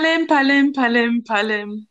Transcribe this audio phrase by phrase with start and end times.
[0.00, 1.86] Palim, Palim, Palim, Palim.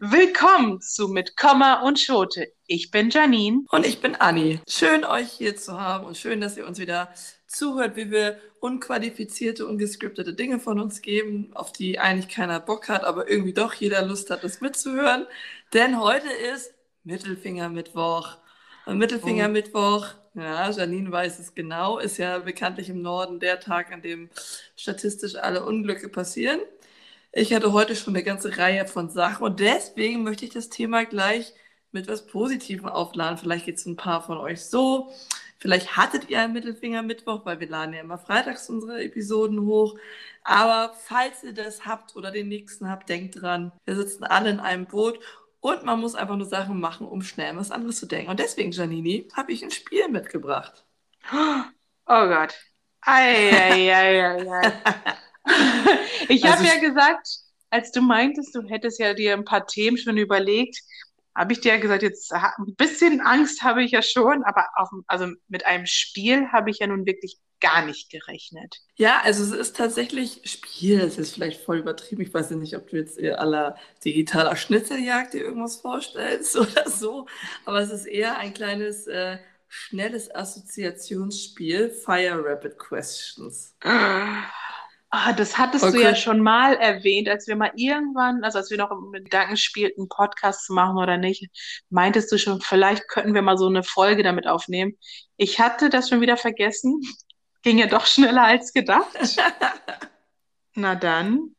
[0.00, 2.48] Willkommen zu Mit Komma und Schote.
[2.66, 3.62] Ich bin Janine.
[3.70, 4.58] Und ich bin Anni.
[4.68, 7.14] Schön, euch hier zu haben und schön, dass ihr uns wieder
[7.46, 13.04] zuhört, wie wir unqualifizierte, ungescriptete Dinge von uns geben, auf die eigentlich keiner Bock hat,
[13.04, 15.28] aber irgendwie doch jeder Lust hat, das mitzuhören.
[15.72, 16.74] Denn heute ist
[17.04, 18.38] Mittelfingermittwoch.
[18.86, 24.02] Und Mittelfingermittwoch, ja, Janine weiß es genau, ist ja bekanntlich im Norden der Tag, an
[24.02, 24.30] dem
[24.74, 26.58] statistisch alle Unglücke passieren.
[27.34, 31.04] Ich hatte heute schon eine ganze Reihe von Sachen und deswegen möchte ich das Thema
[31.06, 31.54] gleich
[31.90, 33.38] mit was Positivem aufladen.
[33.38, 35.10] Vielleicht geht es ein paar von euch so.
[35.58, 39.96] Vielleicht hattet ihr einen Mittelfinger-Mittwoch, weil wir laden ja immer freitags unsere Episoden hoch.
[40.44, 44.60] Aber falls ihr das habt oder den nächsten habt, denkt dran, wir sitzen alle in
[44.60, 45.18] einem Boot
[45.60, 48.30] und man muss einfach nur Sachen machen, um schnell was anderes zu denken.
[48.30, 50.84] Und deswegen, Janini, habe ich ein Spiel mitgebracht.
[51.32, 52.54] Oh Gott.
[53.00, 54.72] Ei, ei, ei, ei, ei.
[56.28, 57.28] ich habe Also ja gesagt,
[57.70, 60.78] als du meintest, du hättest ja dir ein paar Themen schon überlegt,
[61.34, 64.90] habe ich dir ja gesagt, jetzt ein bisschen Angst habe ich ja schon, aber auf,
[65.06, 68.76] also mit einem Spiel habe ich ja nun wirklich gar nicht gerechnet.
[68.96, 72.22] Ja, also es ist tatsächlich Spiel, das ist vielleicht voll übertrieben.
[72.22, 76.90] Ich weiß ja nicht, ob du jetzt eher aller digitaler Schnitzeljagd dir irgendwas vorstellst oder
[76.90, 77.26] so,
[77.64, 83.74] aber es ist eher ein kleines, äh, schnelles Assoziationsspiel, Fire Rapid Questions.
[83.82, 84.44] Ah,
[85.36, 86.02] das hattest du Okay.
[86.02, 90.02] ja schon mal erwähnt, als wir mal irgendwann, also als wir noch mit Gedanken spielten,
[90.02, 91.50] einen Podcast zu machen oder nicht,
[91.90, 94.96] meintest du schon, vielleicht könnten wir mal so eine Folge damit aufnehmen.
[95.36, 97.00] Ich hatte das schon wieder vergessen.
[97.62, 99.08] Ging ja doch schneller als gedacht.
[100.74, 101.54] Na dann.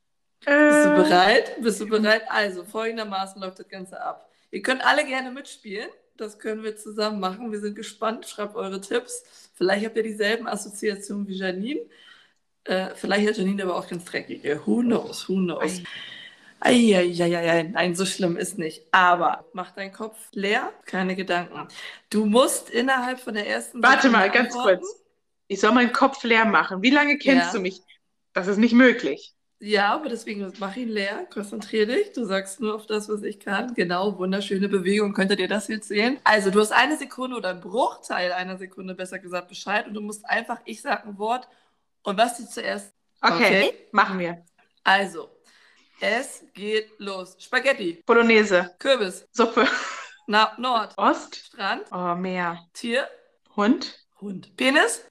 [0.45, 1.61] Bist du Äh, bereit?
[1.61, 2.23] Bist du bereit?
[2.29, 4.29] Also, folgendermaßen läuft das Ganze ab.
[4.51, 5.89] Ihr könnt alle gerne mitspielen.
[6.17, 7.51] Das können wir zusammen machen.
[7.51, 8.27] Wir sind gespannt.
[8.27, 9.23] Schreibt eure Tipps.
[9.55, 11.81] Vielleicht habt ihr dieselben Assoziationen wie Janine.
[12.65, 14.61] Äh, vielleicht hat Janine aber auch ganz dreckige.
[14.65, 15.27] Who knows?
[15.27, 15.81] Who knows?
[16.59, 18.83] Eieieiei, nein, so schlimm ist nicht.
[18.91, 21.67] Aber mach deinen Kopf leer, keine Gedanken.
[22.09, 24.79] Du musst innerhalb von der ersten warte mal, ganz antworten.
[24.79, 25.03] kurz.
[25.47, 26.81] Ich soll meinen Kopf leer machen.
[26.81, 27.51] Wie lange kennst Ja.
[27.53, 27.81] du mich?
[28.31, 29.33] Das ist nicht möglich.
[29.59, 32.13] Ja, aber deswegen mach ihn leer, konzentrier dich.
[32.13, 33.73] Du sagst nur auf das, was ich kann.
[33.75, 35.13] Genau, wunderschöne Bewegung.
[35.13, 36.17] Könntet ihr das jetzt sehen?
[36.23, 39.87] Also, du hast eine Sekunde oder einen Bruchteil einer Sekunde, besser gesagt, Bescheid.
[39.87, 41.47] Und du musst einfach, ich sag ein Wort
[42.03, 42.93] und was dir zuerst.
[43.21, 43.33] Okay,
[43.69, 43.87] Okay.
[43.91, 44.43] machen wir.
[44.83, 45.29] Also,
[46.01, 47.35] es geht los.
[47.39, 49.65] Spaghetti, Bolognese, Kürbis, Suppe,
[50.27, 53.07] Na Nord, Ost, Strand, oh, Meer, Tier,
[53.55, 54.55] Hund, Hund.
[54.57, 55.05] Penis?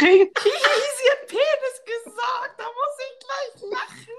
[0.00, 0.30] Ring.
[0.34, 4.14] Sie hat Penis gesagt, da muss ich gleich lachen.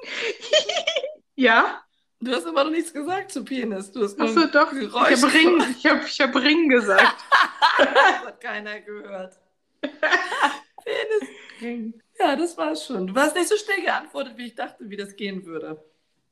[1.36, 1.82] Ja?
[2.20, 3.92] Du hast immer noch nichts gesagt zu Penis.
[3.94, 4.72] Du hast nur Achso, doch.
[4.72, 7.16] Geräusch Ich habe Ring, ich hab, ich hab Ring gesagt.
[7.78, 9.40] Das hat keiner gehört.
[11.60, 12.02] Penisring.
[12.20, 13.08] Ja, das war's schon.
[13.08, 15.84] Du hast nicht so schnell geantwortet, wie ich dachte, wie das gehen würde.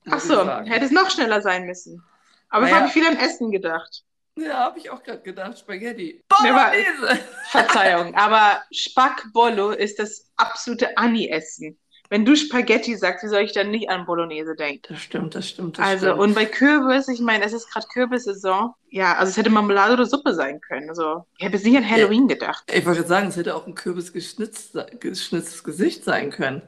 [0.09, 2.03] Ach so, hätte es noch schneller sein müssen.
[2.49, 2.77] Aber Naja.
[2.77, 4.03] habe ich viel an Essen gedacht.
[4.37, 5.57] Ja, habe ich auch gerade gedacht.
[5.59, 6.23] Spaghetti.
[6.29, 7.19] Bolognese.
[7.49, 11.77] Verzeihung, aber Spackbollo ist das absolute Anni-Essen.
[12.09, 14.81] Wenn du Spaghetti sagst, wie soll ich dann nicht an Bolognese denken?
[14.93, 15.77] Das stimmt, das stimmt.
[15.77, 16.19] Das Also, stimmt.
[16.21, 18.73] und bei Kürbis, ich meine, es ist gerade Kürbissaison.
[18.89, 20.89] Ja, also es hätte Marmelade oder Suppe sein können.
[20.89, 22.63] Also, ich habe jetzt nicht an Halloween gedacht.
[22.73, 26.61] Ich wollte sagen, es hätte auch ein Kürbis geschnitztes Gesicht sein können.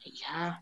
[0.00, 0.58] Ja,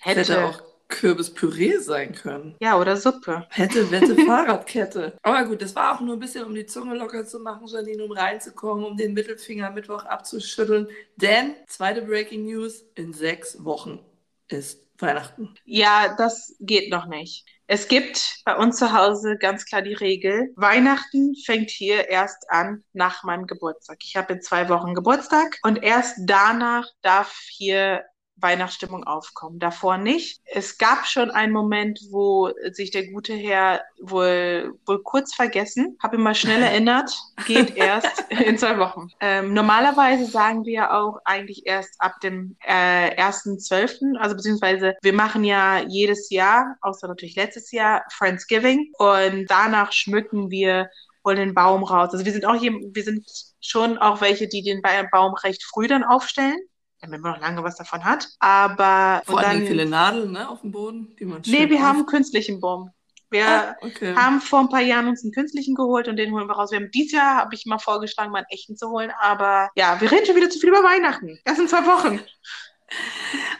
[0.00, 0.44] Es hätte hätte.
[0.46, 2.56] auch Kürbispüree sein können.
[2.60, 3.46] Ja, oder Suppe.
[3.50, 5.16] Hätte, wette, Fahrradkette.
[5.22, 8.04] Aber gut, das war auch nur ein bisschen, um die Zunge locker zu machen, Janine,
[8.04, 10.88] um reinzukommen, um den Mittelfinger Mittwoch abzuschütteln.
[11.16, 14.00] Denn, zweite Breaking News, in sechs Wochen
[14.48, 15.54] ist Weihnachten.
[15.64, 17.44] Ja, das geht noch nicht.
[17.66, 22.82] Es gibt bei uns zu Hause ganz klar die Regel, Weihnachten fängt hier erst an
[22.94, 23.98] nach meinem Geburtstag.
[24.02, 28.04] Ich habe in zwei Wochen Geburtstag und erst danach darf hier
[28.40, 29.58] Weihnachtsstimmung aufkommen.
[29.58, 30.40] Davor nicht.
[30.44, 36.16] Es gab schon einen Moment, wo sich der gute Herr wohl, wohl kurz vergessen, habe
[36.16, 37.10] ihn mal schnell erinnert,
[37.44, 39.08] geht erst in zwei Wochen.
[39.20, 45.44] Ähm, normalerweise sagen wir auch eigentlich erst ab dem äh, 1.12., also beziehungsweise wir machen
[45.44, 50.90] ja jedes Jahr, außer natürlich letztes Jahr, Friendsgiving und danach schmücken wir
[51.24, 52.10] holen den Baum raus.
[52.12, 53.26] Also wir sind auch hier, wir sind
[53.60, 56.58] schon auch welche, die den Ba- Baum recht früh dann aufstellen,
[57.00, 58.28] damit man noch lange was davon hat.
[58.40, 61.96] Aber Vor allem viele Nadeln ne, auf dem Boden, die man nee, wir auf- haben
[61.98, 62.90] einen künstlichen Baum.
[63.30, 64.14] Wir Ah, okay.
[64.16, 66.70] haben vor ein paar Jahren uns einen künstlichen geholt und den holen wir raus.
[66.70, 69.12] Wir haben dieses Jahr, habe ich mal vorgeschlagen, mal einen echten zu holen.
[69.20, 71.38] Aber ja, wir reden schon wieder zu viel über Weihnachten.
[71.44, 72.20] Erst in zwei Wochen.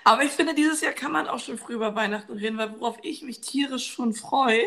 [0.05, 2.97] Aber ich finde, dieses Jahr kann man auch schon früh über Weihnachten reden, weil worauf
[3.03, 4.63] ich mich tierisch schon freue,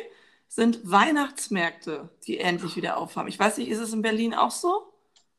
[0.47, 3.27] sind Weihnachtsmärkte, die endlich wieder aufhaben.
[3.27, 4.91] Ich weiß nicht, ist es in Berlin auch so?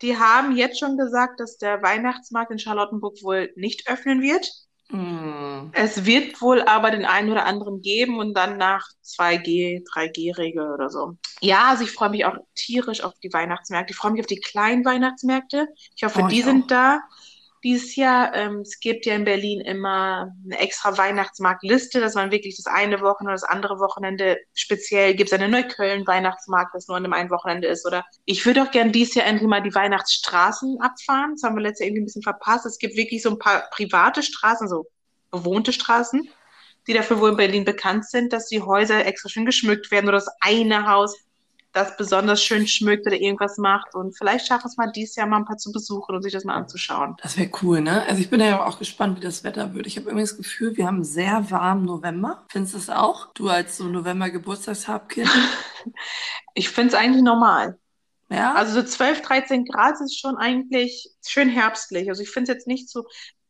[0.02, 4.50] Die haben jetzt schon gesagt, dass der Weihnachtsmarkt in Charlottenburg wohl nicht öffnen wird.
[4.90, 5.70] Mm.
[5.72, 10.90] Es wird wohl aber den einen oder anderen geben und dann nach 2G, 3G-Regel oder
[10.90, 11.16] so.
[11.40, 13.92] Ja, also ich freue mich auch tierisch auf die Weihnachtsmärkte.
[13.92, 15.68] Ich freue mich auf die kleinen Weihnachtsmärkte.
[15.96, 16.70] Ich hoffe, Oh, die ich sind auch.
[16.70, 17.00] da
[17.64, 18.34] dieses Jahr.
[18.34, 23.00] Ähm, es gibt ja in Berlin immer eine extra Weihnachtsmarktliste, dass man wirklich das eine
[23.00, 27.30] Wochenende oder das andere Wochenende speziell gibt es einen Neukölln-Weihnachtsmarkt, das nur an dem einen
[27.30, 27.86] Wochenende ist.
[27.86, 31.32] Oder ich würde auch gern dieses Jahr endlich mal die Weihnachtsstraßen abfahren.
[31.32, 32.66] Das haben wir letztes Jahr irgendwie ein bisschen verpasst.
[32.66, 34.86] Es gibt wirklich so ein paar private Straßen, so
[35.30, 36.28] bewohnte Straßen,
[36.86, 40.18] die dafür wohl in Berlin bekannt sind, dass die Häuser extra schön geschmückt werden oder
[40.18, 41.16] das eine Haus,
[41.72, 43.94] das besonders schön schmückt oder irgendwas macht.
[43.94, 46.44] Und vielleicht schaffen es mal dieses Jahr mal ein paar zu besuchen und sich das
[46.44, 47.16] mal anzuschauen.
[47.22, 48.04] Das wäre cool, ne?
[48.06, 49.86] Also ich bin ja auch gespannt, wie das Wetter wird.
[49.86, 52.44] Ich habe irgendwie das Gefühl, wir haben einen sehr warmen November.
[52.48, 53.32] Findest du es auch?
[53.34, 55.30] Du als so November-Geburtstagshabkind?
[56.54, 57.78] Ich finde es eigentlich normal.
[58.28, 58.54] Ja?
[58.54, 62.08] Also so 12, 13 Grad ist schon eigentlich schön herbstlich.
[62.08, 63.04] Also ich finde es jetzt nicht so.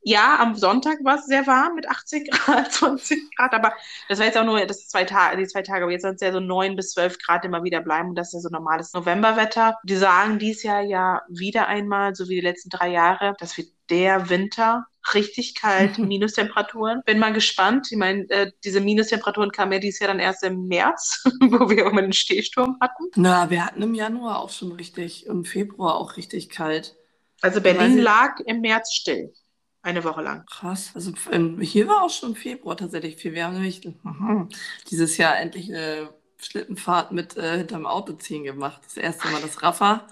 [0.05, 3.73] Ja, am Sonntag war es sehr warm mit 18 Grad, 20 Grad, aber
[4.09, 6.21] das war jetzt auch nur das zwei Tage, die zwei Tage, aber jetzt soll es
[6.21, 8.93] ja so 9 bis 12 Grad immer wieder bleiben und das ist ja so normales
[8.93, 9.77] Novemberwetter.
[9.85, 13.69] Die sagen dies Jahr ja wieder einmal, so wie die letzten drei Jahre, das wird
[13.91, 17.03] der Winter richtig kalt, Minustemperaturen.
[17.05, 17.89] Bin mal gespannt.
[17.91, 21.87] Ich meine, äh, diese Minustemperaturen kamen ja dieses Jahr dann erst im März, wo wir
[21.87, 23.05] auch mal den Stehsturm hatten.
[23.15, 26.97] Na, wir hatten im Januar auch schon richtig, im Februar auch richtig kalt.
[27.41, 29.33] Also Berlin lag im März still.
[29.83, 30.47] Eine Woche lang.
[30.47, 30.93] Krass.
[30.95, 33.35] Also ähm, hier war auch schon Februar tatsächlich viel.
[33.35, 34.49] Wir haben nämlich mhm,
[34.91, 38.81] dieses Jahr endlich eine Schlittenfahrt mit äh, hinterm Auto ziehen gemacht.
[38.85, 40.07] Das erste Mal, dass Rafa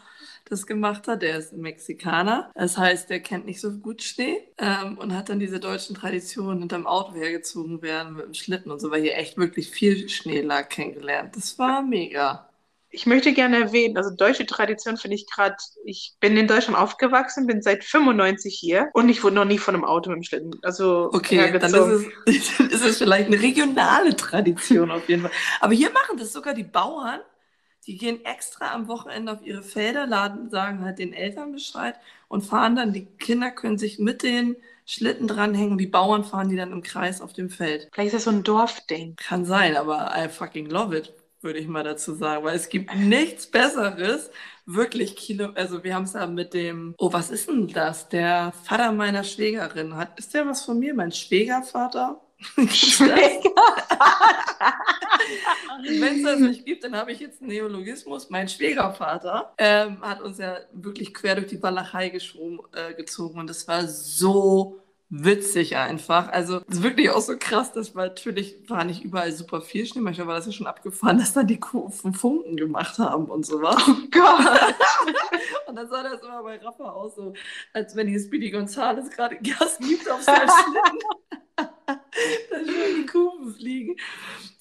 [0.51, 1.23] das gemacht hat.
[1.23, 2.51] Der ist Mexikaner.
[2.55, 6.59] Das heißt, der kennt nicht so gut Schnee ähm, und hat dann diese deutschen Traditionen
[6.59, 10.41] hinterm Auto hergezogen werden mit dem Schlitten und so, weil hier echt wirklich viel Schnee
[10.41, 11.37] lag kennengelernt.
[11.37, 12.50] Das war mega.
[12.91, 15.55] Ich möchte gerne erwähnen, also deutsche Tradition finde ich gerade,
[15.85, 19.75] ich bin in Deutschland aufgewachsen, bin seit 95 hier und ich wurde noch nie von
[19.75, 20.59] einem Auto mit dem Schlitten.
[20.63, 22.07] Also Okay, dann ist es,
[22.59, 25.31] dann ist es vielleicht eine regionale Tradition auf jeden Fall.
[25.61, 27.21] Aber hier machen das sogar die Bauern.
[27.87, 31.97] Die gehen extra am Wochenende auf ihre Felder, laden, sagen halt den Eltern Bescheid
[32.29, 32.93] und fahren dann.
[32.93, 36.83] Die Kinder können sich mit den Schlitten dranhängen und die Bauern fahren die dann im
[36.83, 37.89] Kreis auf dem Feld.
[37.93, 39.17] Vielleicht ist das so ein Dorfding.
[39.17, 42.95] Kann sein, aber I fucking love it, würde ich mal dazu sagen, weil es gibt
[42.95, 44.31] nichts Besseres.
[44.67, 48.09] Wirklich Kilo, also wir haben es da mit dem, oh, was ist denn das?
[48.09, 50.95] Der Vater meiner Schwägerin hat, ist der was von mir?
[50.95, 52.21] Mein Schwägervater?
[55.81, 56.01] Das?
[56.01, 58.31] Wenn es das nicht gibt, dann habe ich jetzt einen Neologismus.
[58.31, 63.67] Mein Schwiegervater ähm, hat uns ja wirklich quer durch die Walachei äh, gezogen und das
[63.69, 64.81] war so
[65.13, 66.29] witzig einfach.
[66.29, 70.01] Also es ist wirklich auch so krass, dass natürlich war nicht überall super viel Schnee.
[70.01, 73.77] Manchmal war das ja schon abgefahren, dass dann die Kufen Funken gemacht haben und sowas.
[73.89, 74.75] Oh Gott.
[75.67, 77.33] Und dann sah das immer bei Rafa aus, so
[77.73, 80.99] als wenn hier Speedy Gonzales gerade Gas gibt auf seinem Schlitten.
[81.57, 83.97] dass schon die Kufen fliegen.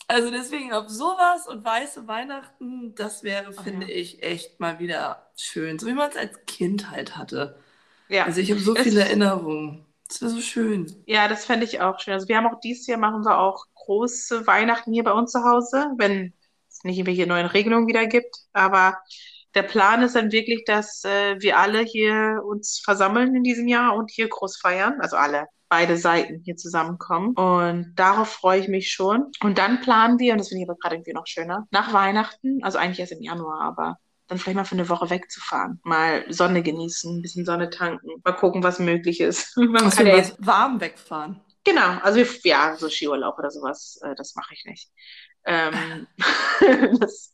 [0.07, 3.95] Also deswegen auf sowas und weiße Weihnachten, das wäre, Oh finde ja.
[3.95, 5.79] ich, echt mal wieder schön.
[5.79, 7.57] So wie man es als Kind halt hatte.
[8.07, 8.25] Ja.
[8.25, 9.85] Also ich habe so Es- viele Erinnerungen.
[10.09, 11.03] Das wäre so schön.
[11.05, 12.15] Ja, das fände ich auch schön.
[12.15, 15.43] Also wir haben auch dieses Jahr machen wir auch große Weihnachten hier bei uns zu
[15.43, 16.33] Hause, wenn
[16.67, 18.35] es nicht irgendwelche neuen Regelungen wieder gibt.
[18.51, 18.97] Aber
[19.53, 23.95] der Plan ist dann wirklich, dass äh, wir alle hier uns versammeln in diesem Jahr
[23.95, 24.99] und hier groß feiern.
[24.99, 27.35] Also alle, beide Seiten hier zusammenkommen.
[27.35, 29.31] Und darauf freue ich mich schon.
[29.41, 32.63] Und dann planen wir, und das finde ich aber gerade irgendwie noch schöner, nach Weihnachten,
[32.63, 33.99] also eigentlich erst im Januar, aber
[34.29, 35.79] dann vielleicht mal für eine Woche wegzufahren.
[35.83, 39.57] Mal Sonne genießen, ein bisschen Sonne tanken, mal gucken, was möglich ist.
[39.57, 41.41] Man Achso, kann ja was warm wegfahren.
[41.63, 44.89] Genau, also ja, so Skiurlaub oder sowas, äh, das mache ich nicht.
[45.45, 46.07] Ähm,
[46.99, 47.33] das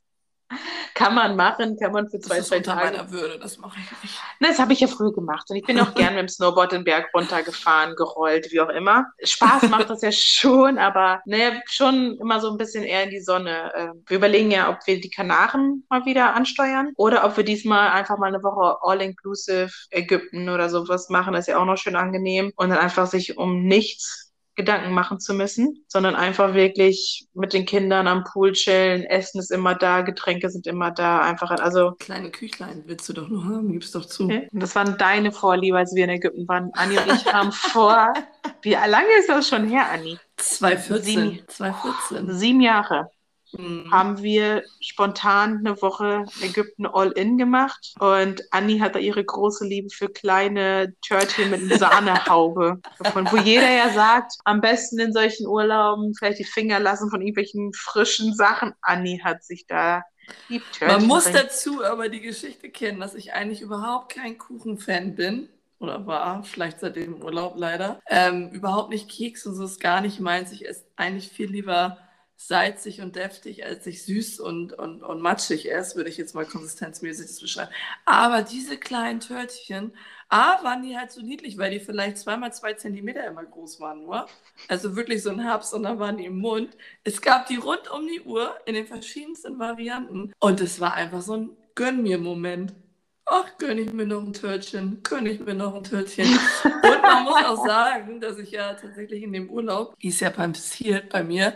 [0.93, 2.97] kann man machen, kann man für Das zwei, ist drei Tage.
[2.97, 4.19] meiner Würde, das mache ich nicht.
[4.39, 6.71] Na, das habe ich ja früher gemacht und ich bin auch gern mit dem Snowboard
[6.71, 9.05] den Berg runtergefahren, gerollt, wie auch immer.
[9.23, 13.21] Spaß macht das ja schon, aber ne, schon immer so ein bisschen eher in die
[13.21, 13.73] Sonne.
[13.73, 17.89] Äh, Wir überlegen ja, ob wir die Kanaren mal wieder ansteuern oder ob wir diesmal
[17.89, 21.33] einfach mal eine Woche All-Inclusive Ägypten oder sowas machen.
[21.33, 24.24] Das ist ja auch noch schön angenehm und dann einfach sich um nichts
[24.55, 29.51] Gedanken machen zu müssen, sondern einfach wirklich mit den Kindern am Pool chillen, Essen ist
[29.51, 33.71] immer da, Getränke sind immer da, einfach, also Kleine Küchlein willst du doch nur haben,
[33.71, 34.25] gib's doch zu.
[34.25, 34.47] Okay.
[34.51, 36.71] Das waren deine Vorliebe, als wir in Ägypten waren.
[36.73, 38.13] Anni und ich haben vor,
[38.61, 40.17] wie lange ist das schon her, Anni?
[40.37, 41.03] 2014.
[41.03, 41.47] Sieben.
[41.47, 42.33] 2014.
[42.33, 43.09] Sieben Jahre
[43.57, 43.91] Mhm.
[43.91, 49.89] haben wir spontan eine Woche Ägypten All-In gemacht und Anni hat da ihre große Liebe
[49.89, 56.13] für kleine Törtchen mit Sahnehaube gefunden, wo jeder ja sagt, am besten in solchen Urlauben
[56.15, 58.73] vielleicht die Finger lassen von irgendwelchen frischen Sachen.
[58.81, 60.03] Anni hat sich da
[60.49, 65.15] die Törtchen Man muss dazu aber die Geschichte kennen, dass ich eigentlich überhaupt kein Kuchenfan
[65.15, 65.49] bin.
[65.79, 70.01] oder war, vielleicht seit dem Urlaub leider, ähm, überhaupt nicht Keks und so ist gar
[70.01, 70.51] nicht meins.
[70.51, 71.97] Ich esse eigentlich viel lieber
[72.37, 76.45] salzig und deftig, als ich süß und, und, und matschig esse, würde ich jetzt mal
[76.45, 77.71] konsistenzmäßig das beschreiben.
[78.05, 79.93] Aber diese kleinen Törtchen,
[80.29, 84.03] A, waren die halt so niedlich, weil die vielleicht zweimal zwei Zentimeter immer groß waren
[84.03, 84.27] nur.
[84.67, 86.75] Also wirklich so ein Herbst und dann waren die im Mund.
[87.03, 90.33] Es gab die rund um die Uhr in den verschiedensten Varianten.
[90.39, 92.73] Und es war einfach so ein Gönn mir Moment.
[93.27, 96.27] Ach, gönn ich mir noch ein Törtchen, gönn ich mir noch ein Törtchen.
[96.63, 100.29] Und man muss auch sagen, dass ich ja tatsächlich in dem Urlaub, wie es ja
[100.29, 101.55] passiert bei mir,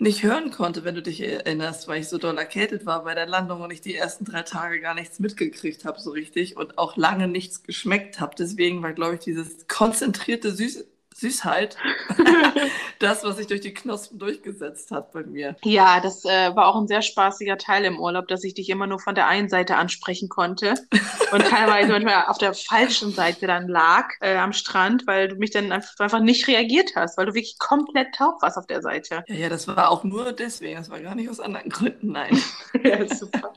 [0.00, 3.26] nicht hören konnte, wenn du dich erinnerst, weil ich so doll erkältet war bei der
[3.26, 6.96] Landung und ich die ersten drei Tage gar nichts mitgekriegt habe so richtig und auch
[6.96, 8.34] lange nichts geschmeckt habe.
[8.38, 10.86] Deswegen war, glaube ich, dieses konzentrierte Süß
[11.20, 11.76] Süßheit
[12.98, 15.56] das, was sich durch die Knospen durchgesetzt hat bei mir.
[15.62, 18.86] Ja, das äh, war auch ein sehr spaßiger Teil im Urlaub, dass ich dich immer
[18.86, 20.74] nur von der einen Seite ansprechen konnte
[21.32, 25.50] und teilweise manchmal auf der falschen Seite dann lag äh, am Strand, weil du mich
[25.50, 29.24] dann einfach, nicht reagiert hast, weil du wirklich komplett taub warst auf der Seite.
[29.28, 32.38] Ja, ja, das war auch nur deswegen, das war gar nicht aus anderen Gründen, nein.
[32.82, 33.52] ja, super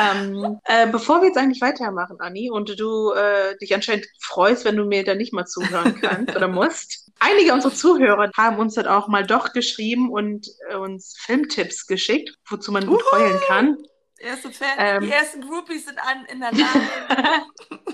[0.00, 4.76] ähm, äh, bevor wir jetzt eigentlich weitermachen, Anni, und du äh, dich anscheinend freust, wenn
[4.76, 7.10] du mir da nicht mal zuhören kannst oder musst.
[7.18, 12.34] Einige unserer Zuhörer haben uns dann auch mal doch geschrieben und äh, uns Filmtipps geschickt,
[12.48, 13.76] wozu man gut heulen kann.
[14.18, 17.46] Erste Fan, ähm, die ersten Groupies sind an, in der Lage.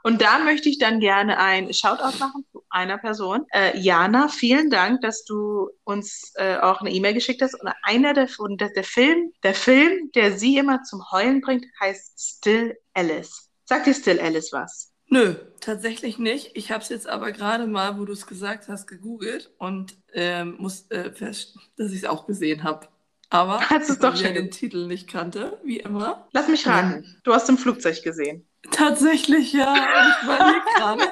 [0.03, 3.45] Und da möchte ich dann gerne ein Shoutout machen einer Person.
[3.53, 7.53] Äh, Jana, vielen Dank, dass du uns äh, auch eine E-Mail geschickt hast.
[7.53, 11.65] Und einer der, und der, der Film, der Film, der sie immer zum Heulen bringt,
[11.79, 13.49] heißt Still Alice.
[13.65, 14.91] Sagt dir Still Alice was?
[15.07, 16.51] Nö, tatsächlich nicht.
[16.55, 20.55] Ich habe es jetzt aber gerade mal, wo du es gesagt hast, gegoogelt und ähm,
[20.57, 22.87] muss äh, fest, dass ich es auch gesehen habe.
[23.29, 26.27] Aber hast ich doch schon den Titel nicht kannte, wie immer.
[26.31, 27.19] Lass mich raten.
[27.23, 28.47] Du hast im Flugzeug gesehen.
[28.71, 29.75] Tatsächlich, ja.
[29.75, 31.03] ich überlege gerade,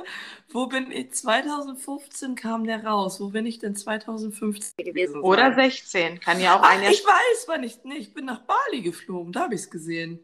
[0.54, 1.14] wo bin ich?
[1.14, 3.20] 2015 kam der raus.
[3.20, 5.22] Wo bin ich denn 2015 gewesen?
[5.22, 6.20] Oder 16.
[6.20, 6.92] Kann ja auch ein Jahr.
[6.92, 7.84] Ich weiß, wann ich.
[7.84, 9.34] Nee, ich bin nach Bali geflogen.
[9.34, 10.20] Da habe ich es gesehen.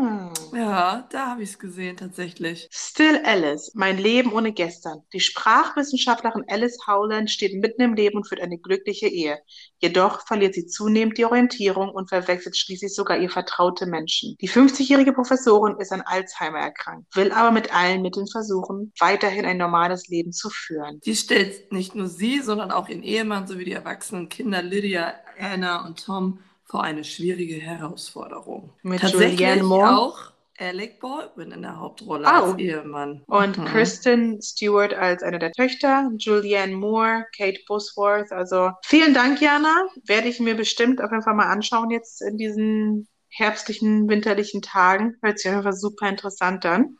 [0.00, 0.32] Ah.
[0.54, 2.68] Ja, da habe ich es gesehen tatsächlich.
[2.70, 5.02] Still Alice, mein Leben ohne gestern.
[5.12, 9.38] Die Sprachwissenschaftlerin Alice Howland steht mitten im Leben und führt eine glückliche Ehe.
[9.78, 14.36] Jedoch verliert sie zunehmend die Orientierung und verwechselt schließlich sogar ihr vertraute Menschen.
[14.40, 19.58] Die 50-jährige Professorin ist an Alzheimer erkrankt, will aber mit allen Mitteln versuchen, weiterhin ein
[19.58, 21.00] normales Leben zu führen.
[21.04, 25.86] Die stellt nicht nur sie, sondern auch ihren Ehemann sowie die erwachsenen Kinder Lydia, Anna
[25.86, 26.40] und Tom
[26.70, 28.72] vor eine schwierige Herausforderung.
[28.82, 29.98] Mit Tatsächlich Julianne Moore.
[29.98, 32.30] auch Alec Baldwin in der Hauptrolle oh.
[32.30, 33.22] als Ehemann.
[33.26, 33.64] Und mhm.
[33.64, 38.30] Kristen Stewart als eine der Töchter, Julianne Moore, Kate Bosworth.
[38.30, 39.88] Also vielen Dank, Jana.
[40.04, 45.16] Werde ich mir bestimmt auf jeden Fall mal anschauen jetzt in diesen herbstlichen, winterlichen Tagen.
[45.22, 46.98] Hört sich einfach super interessant an.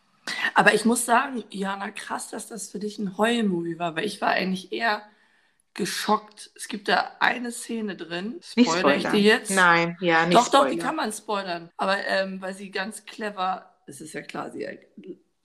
[0.55, 4.21] Aber ich muss sagen, Jana, krass, dass das für dich ein Heulmovie war, weil ich
[4.21, 5.03] war eigentlich eher
[5.81, 6.51] geschockt.
[6.55, 8.39] Es gibt da eine Szene drin.
[8.43, 9.51] Spoiler ich die jetzt?
[9.51, 10.67] Nein, ja, nicht Doch, spoilern.
[10.67, 11.71] doch, die kann man spoilern.
[11.79, 14.69] Aber ähm, weil sie ganz clever, es ist ja klar, sie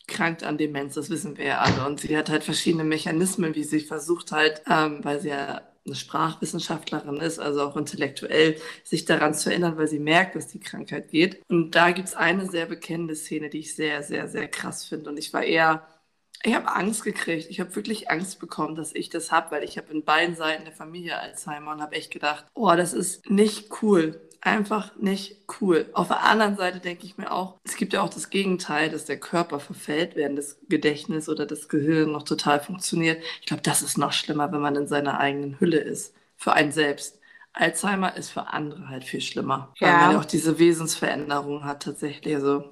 [0.08, 1.88] krankt an Demenz, das wissen wir ja alle.
[1.88, 5.96] Und sie hat halt verschiedene Mechanismen, wie sie versucht halt, ähm, weil sie ja eine
[5.96, 11.12] Sprachwissenschaftlerin ist, also auch intellektuell, sich daran zu erinnern, weil sie merkt, dass die Krankheit
[11.12, 11.42] geht.
[11.48, 15.12] Und da gibt es eine sehr bekennende Szene, die ich sehr, sehr, sehr krass finde.
[15.12, 15.88] Und ich war eher
[16.46, 17.50] ich habe Angst gekriegt.
[17.50, 20.66] Ich habe wirklich Angst bekommen, dass ich das habe, weil ich habe in beiden Seiten
[20.66, 24.22] der Familie Alzheimer und habe echt gedacht, oh, das ist nicht cool.
[24.42, 25.90] Einfach nicht cool.
[25.94, 29.06] Auf der anderen Seite denke ich mir auch, es gibt ja auch das Gegenteil, dass
[29.06, 33.24] der Körper verfällt, während das Gedächtnis oder das Gehirn noch total funktioniert.
[33.42, 36.14] Ich glaube, das ist noch schlimmer, wenn man in seiner eigenen Hülle ist.
[36.38, 37.20] Für einen selbst.
[37.54, 39.88] Alzheimer ist für andere halt viel schlimmer, ja.
[39.88, 42.36] weil man ja auch diese Wesensveränderung hat tatsächlich.
[42.36, 42.66] Also,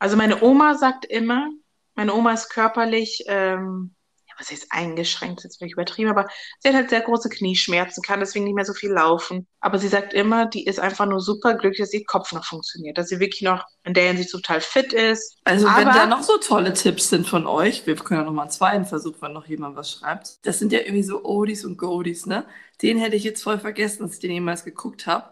[0.00, 1.48] also meine Oma sagt immer,
[1.96, 3.94] meine Oma ist körperlich, ähm,
[4.26, 6.26] ja, was heißt eingeschränkt, jetzt bin ich übertrieben, aber
[6.60, 9.46] sie hat halt sehr große Knieschmerzen, kann deswegen nicht mehr so viel laufen.
[9.60, 12.98] Aber sie sagt immer, die ist einfach nur super glücklich, dass ihr Kopf noch funktioniert,
[12.98, 15.38] dass sie wirklich noch in der Hinsicht total fit ist.
[15.44, 18.32] Also aber, wenn da noch so tolle Tipps sind von euch, wir können ja noch
[18.32, 20.46] mal einen zweiten Versuch, wenn noch jemand was schreibt.
[20.46, 22.44] Das sind ja irgendwie so Oldies und Goldies, ne?
[22.82, 25.30] Den hätte ich jetzt voll vergessen, als ich den jemals geguckt habe.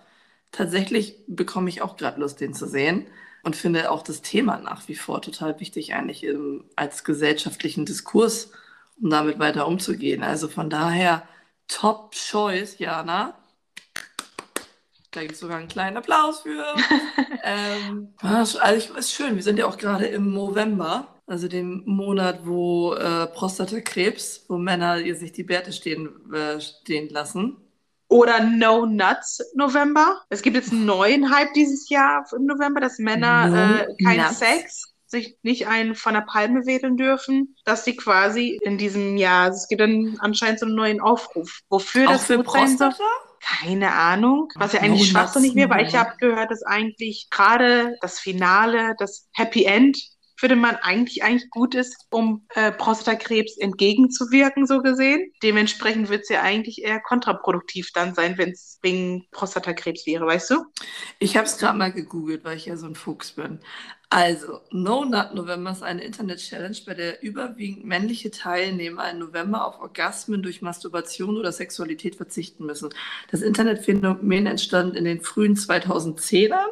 [0.50, 3.06] Tatsächlich bekomme ich auch gerade Lust, den zu sehen
[3.44, 8.50] und finde auch das Thema nach wie vor total wichtig eigentlich im, als gesellschaftlichen Diskurs,
[9.00, 10.22] um damit weiter umzugehen.
[10.22, 11.28] Also von daher
[11.68, 13.34] Top Choice, Jana.
[15.10, 16.64] Da gibt es sogar einen kleinen Applaus für.
[17.44, 22.40] ähm, also ich, ist schön, wir sind ja auch gerade im November, also dem Monat,
[22.44, 27.63] wo äh, Prostatakrebs, wo Männer ihr sich die Bärte stehen, äh, stehen lassen.
[28.14, 30.20] Oder No Nuts November.
[30.28, 34.32] Es gibt jetzt einen neuen Hype dieses Jahr im November, dass Männer no äh, keinen
[34.32, 39.48] Sex sich nicht einen von der Palme wedeln dürfen, dass sie quasi in diesem Jahr,
[39.48, 42.90] es gibt dann anscheinend so einen neuen Aufruf, wofür Auch das für gut sein soll.
[42.90, 43.10] Prostata?
[43.40, 47.96] Keine Ahnung, was ja eigentlich No schwachsinnig wäre, weil ich habe gehört, dass eigentlich gerade
[48.00, 49.98] das Finale, das Happy End,
[50.44, 55.32] würde man eigentlich eigentlich gut ist, um äh, Prostatakrebs entgegenzuwirken, so gesehen.
[55.42, 60.50] Dementsprechend wird es ja eigentlich eher kontraproduktiv dann sein, wenn es wegen Prostatakrebs wäre, weißt
[60.50, 60.66] du?
[61.18, 63.58] Ich habe es gerade mal gegoogelt, weil ich ja so ein Fuchs bin.
[64.10, 69.80] Also, No Nut November ist eine Internet-Challenge, bei der überwiegend männliche Teilnehmer im November auf
[69.80, 72.90] Orgasmen durch Masturbation oder Sexualität verzichten müssen.
[73.30, 76.68] Das Internetphänomen entstand in den frühen 2010ern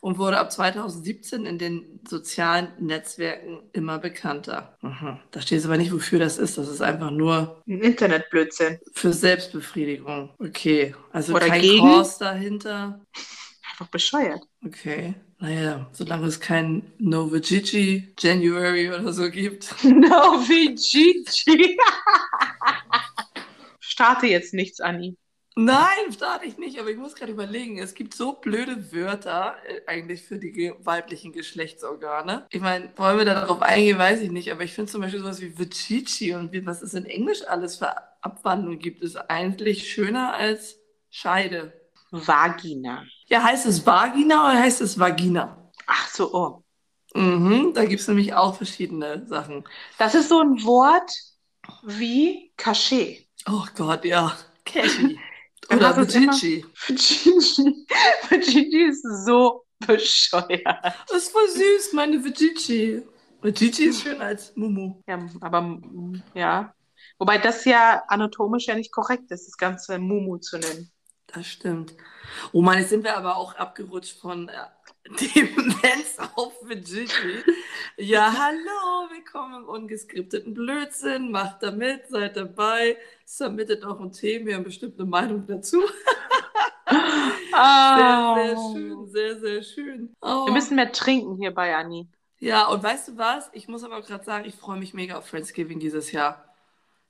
[0.00, 4.76] und wurde ab 2017 in den sozialen Netzwerken immer bekannter.
[4.82, 5.20] Aha.
[5.30, 6.58] Da steht aber nicht, wofür das ist.
[6.58, 8.78] Das ist einfach nur Ein Internetblödsinn.
[8.92, 10.30] für Selbstbefriedigung.
[10.38, 11.80] Okay, also Oder kein gegen?
[11.80, 13.00] Kurs dahinter.
[13.70, 14.42] Einfach bescheuert.
[14.64, 19.72] Okay, naja, solange es kein Novajiji January oder so gibt.
[19.84, 21.76] No, wie Gigi.
[23.80, 25.16] Starte jetzt nichts, Anni.
[25.60, 29.80] Nein, starte ich nicht, aber ich muss gerade überlegen, es gibt so blöde Wörter äh,
[29.88, 32.46] eigentlich für die ge weiblichen Geschlechtsorgane.
[32.50, 35.18] Ich meine, wollen wir da darauf eingehen, weiß ich nicht, aber ich finde zum Beispiel
[35.18, 39.90] sowas wie Vajiji und wie, was es in Englisch alles für Abwandlungen gibt, ist eigentlich
[39.90, 40.78] schöner als
[41.10, 41.72] Scheide.
[42.12, 43.04] Vagina.
[43.26, 45.72] Ja, heißt es Vagina oder heißt es Vagina?
[45.88, 46.62] Ach so, oh.
[47.18, 49.64] Mhm, da gibt es nämlich auch verschiedene Sachen.
[49.98, 51.10] Das ist so ein Wort
[51.82, 53.26] wie Cachet.
[53.48, 54.36] Oh Gott, ja.
[54.64, 55.18] Cashy.
[55.70, 56.64] Oder Vajiji.
[56.74, 57.86] Vagigi.
[58.30, 60.64] Vagigi ist so bescheuert.
[61.08, 63.02] Das ist voll süß, meine Vajiji.
[63.42, 65.02] Vajiji ist schön als Mumu.
[65.06, 65.80] Ja, aber
[66.34, 66.74] ja.
[67.18, 70.90] Wobei das ja anatomisch ja nicht korrekt ist, das Ganze Mumu zu nennen.
[71.26, 71.94] Das stimmt.
[72.52, 74.52] Oh Mann, jetzt sind wir aber auch abgerutscht von äh,
[75.20, 77.42] Demenz auf Vajiji.
[77.98, 81.30] Ja, hallo, willkommen im ungeskripteten Blödsinn.
[81.30, 82.96] Macht da mit, seid dabei,
[83.36, 85.82] submittet auch ein Thema, wir haben bestimmt eine Meinung dazu.
[87.58, 90.16] Sehr, sehr schön, sehr, sehr schön.
[90.22, 90.46] Oh.
[90.46, 92.08] Wir müssen mehr trinken hier bei Anni.
[92.38, 93.50] Ja, und weißt du was?
[93.52, 96.54] Ich muss aber auch gerade sagen, ich freue mich mega auf Friendsgiving dieses Jahr.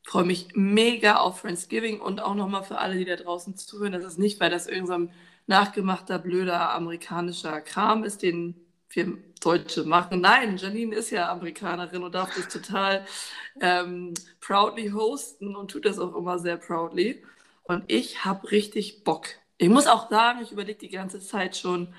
[0.03, 3.93] Ich freue mich mega auf Friendsgiving und auch nochmal für alle, die da draußen zuhören.
[3.93, 5.13] Das ist nicht, weil das irgendein
[5.47, 8.55] nachgemachter, blöder amerikanischer Kram ist, den
[8.91, 10.21] wir Deutsche machen.
[10.21, 13.07] Nein, Janine ist ja Amerikanerin und darf das total
[13.61, 17.23] ähm, proudly hosten und tut das auch immer sehr proudly.
[17.65, 19.27] Und ich habe richtig Bock.
[19.59, 21.95] Ich muss auch sagen, ich überlege die ganze Zeit schon,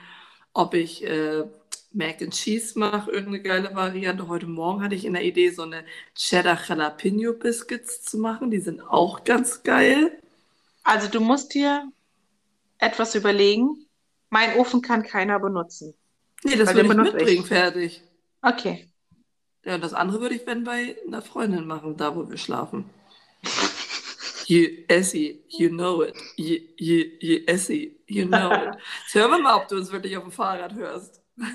[0.54, 1.44] ob ich äh,
[1.92, 4.28] Mac and Cheese mache, irgendeine geile Variante.
[4.28, 5.84] Heute Morgen hatte ich in der Idee, so eine
[6.16, 8.52] Cheddar Jalapeno Biscuits zu machen.
[8.52, 10.20] Die sind auch ganz geil.
[10.84, 11.92] Also du musst dir
[12.78, 13.86] etwas überlegen.
[14.30, 15.94] Mein Ofen kann keiner benutzen.
[16.44, 17.48] Nee, das würde ich mitbringen, ich.
[17.48, 18.02] fertig.
[18.42, 18.90] Okay.
[19.66, 22.90] Ja, und das andere würde ich, wenn, bei einer Freundin machen, da wo wir schlafen.
[24.48, 26.16] You Essie, you know it.
[26.38, 28.78] You, you, you Essie, you know it.
[29.04, 31.22] Jetzt hören wir mal, ob du uns wirklich auf dem Fahrrad hörst.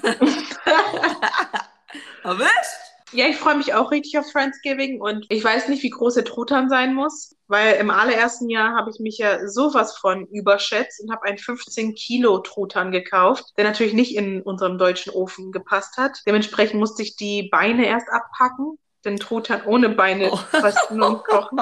[2.22, 2.93] Erwischt?
[3.14, 6.24] Ja, ich freue mich auch richtig auf Friendsgiving und ich weiß nicht, wie groß der
[6.24, 11.12] Truthahn sein muss, weil im allerersten Jahr habe ich mich ja sowas von überschätzt und
[11.12, 16.18] habe einen 15 Kilo Truthahn gekauft, der natürlich nicht in unseren deutschen Ofen gepasst hat.
[16.26, 20.36] Dementsprechend musste ich die Beine erst abpacken, den Truthahn ohne Beine Oh.
[20.36, 21.60] frösten und kochen.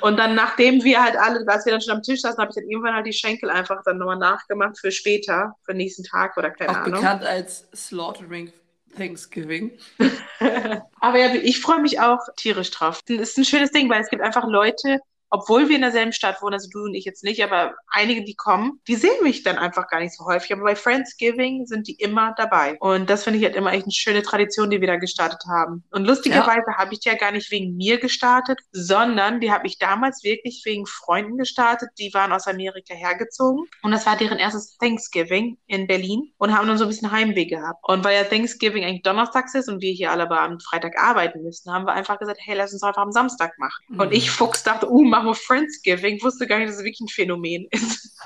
[0.00, 2.56] Und dann, nachdem wir halt alle, als wir dann schon am Tisch saßen, habe ich
[2.56, 6.36] dann irgendwann halt die Schenkel einfach dann nochmal nachgemacht für später, für den nächsten Tag
[6.36, 6.92] oder keine Auch Ahnung.
[6.92, 8.52] bekannt als Slaughtering
[8.96, 9.78] Thanksgiving.
[11.00, 13.02] Aber ja, ich freue mich auch tierisch drauf.
[13.08, 15.00] Es ist ein schönes Ding, weil es gibt einfach Leute,
[15.30, 18.34] obwohl wir in derselben Stadt wohnen, also du und ich jetzt nicht, aber einige, die
[18.34, 20.52] kommen, die sehen mich dann einfach gar nicht so häufig.
[20.52, 22.76] Aber bei Friendsgiving sind die immer dabei.
[22.80, 25.84] Und das finde ich halt immer echt eine schöne Tradition, die wir da gestartet haben.
[25.90, 29.78] Und lustigerweise habe ich die ja gar nicht wegen mir gestartet, sondern die habe ich
[29.78, 33.66] damals wirklich wegen Freunden gestartet, die waren aus Amerika hergezogen.
[33.82, 37.46] Und das war deren erstes Thanksgiving in Berlin und haben dann so ein bisschen Heimweh
[37.46, 37.78] gehabt.
[37.82, 41.42] Und weil ja Thanksgiving eigentlich donnerstags ist und wir hier alle aber am Freitag arbeiten
[41.42, 43.84] müssen, haben wir einfach gesagt, hey, lass uns einfach am Samstag machen.
[43.88, 44.00] Mhm.
[44.00, 46.22] Und ich, Fuchs, dachte, uh, machen wir Friendsgiving.
[46.22, 48.18] Wusste gar nicht, dass es wirklich ein Phänomen ist.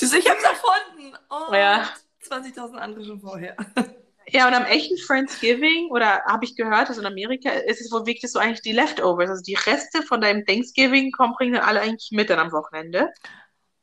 [0.00, 1.16] Ich hab's erfunden!
[1.28, 1.88] Und Ja.
[2.28, 3.56] 20.000 andere schon vorher.
[4.28, 8.06] Ja, und am echten Friendsgiving, oder habe ich gehört, dass in Amerika ist es wohl
[8.06, 11.80] wirklich du eigentlich die Leftovers, also die Reste von deinem Thanksgiving kommen, bringen dann alle
[11.80, 13.10] eigentlich mit dann am Wochenende.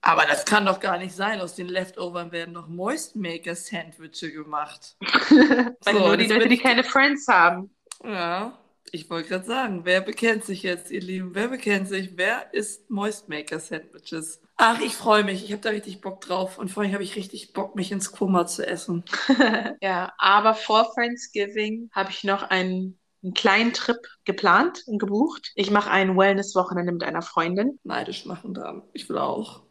[0.01, 1.41] Aber das kann doch gar nicht sein.
[1.41, 4.95] Aus den Leftovern werden doch Moistmaker-Sandwiche gemacht.
[5.01, 7.75] Weil So, nur die Leute, die keine Friends haben.
[8.03, 8.57] Ja,
[8.91, 11.35] Ich wollte gerade sagen, wer bekennt sich jetzt, ihr Lieben?
[11.35, 12.11] Wer bekennt sich?
[12.15, 14.41] Wer isst Moistmaker Sandwiches?
[14.55, 15.43] Ach, ich freue mich.
[15.43, 16.57] Ich habe da richtig Bock drauf.
[16.57, 19.03] Und vor allem habe ich richtig Bock, mich ins Kummer zu essen.
[19.81, 25.51] ja, aber vor Thanksgiving habe ich noch einen, einen kleinen Trip geplant und gebucht.
[25.55, 27.79] Ich mache ein Wellness-Wochenende mit einer Freundin.
[27.83, 28.83] Neidisch machen da.
[28.93, 29.63] Ich will auch.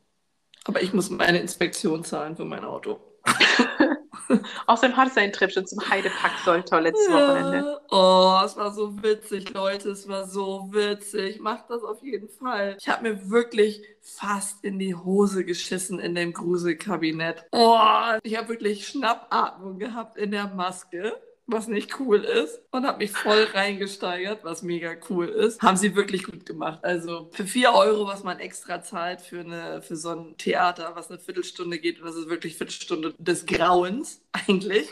[0.64, 3.00] Aber ich muss meine Inspektion zahlen für mein Auto.
[4.66, 7.14] Außerdem hattest du einen Trip schon zum Heidepark-Soltau letztes ja.
[7.14, 7.80] Wochenende.
[7.90, 9.90] Oh, es war so witzig, Leute.
[9.90, 11.40] Es war so witzig.
[11.40, 12.76] Macht das auf jeden Fall.
[12.80, 17.44] Ich habe mir wirklich fast in die Hose geschissen in dem Gruselkabinett.
[17.52, 17.78] Oh,
[18.22, 23.12] ich habe wirklich Schnappatmung gehabt in der Maske was nicht cool ist und habe mich
[23.12, 25.62] voll reingesteigert, was mega cool ist.
[25.62, 26.80] Haben sie wirklich gut gemacht.
[26.82, 31.08] Also für 4 Euro, was man extra zahlt für, eine, für so ein Theater, was
[31.08, 34.88] eine Viertelstunde geht und das ist wirklich Viertelstunde des Grauens eigentlich.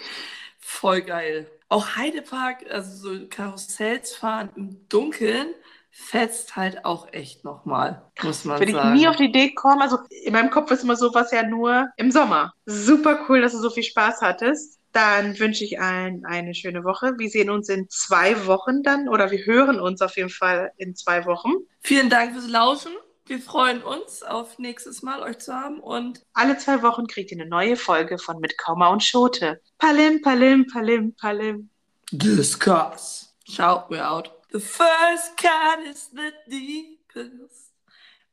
[0.59, 1.51] Voll geil.
[1.69, 5.49] Auch Heidepark, also so Karussells fahren im Dunkeln,
[5.91, 8.89] fetzt halt auch echt nochmal, muss man Würde sagen.
[8.89, 9.83] Würde ich nie auf die Idee kommen.
[9.83, 12.53] Also in meinem Kopf ist immer sowas ja nur im Sommer.
[12.67, 14.81] Super cool, dass du so viel Spaß hattest.
[14.95, 17.15] Dann wünsche ich allen eine schöne Woche.
[17.19, 20.95] Wir sehen uns in zwei Wochen dann oder wir hören uns auf jeden Fall in
[20.95, 21.51] zwei Wochen.
[21.81, 22.93] Vielen Dank fürs Lauschen.
[23.27, 27.41] Wir freuen uns auf nächstes Mal euch zu haben und alle zwei Wochen kriegt ihr
[27.41, 29.61] eine neue Folge von Mit Komma und Schote.
[29.79, 31.71] Palim, palim, palim, palim.
[32.13, 33.35] Discuss.
[33.49, 34.31] Ciao, we're out.
[34.53, 37.73] The first cut is the deepest.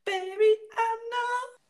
[0.06, 1.61] Baby, I know